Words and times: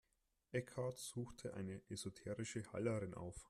Eckhart 0.51 0.97
suchte 0.97 1.53
eine 1.53 1.79
esoterische 1.87 2.63
Heilerin 2.73 3.13
auf. 3.13 3.39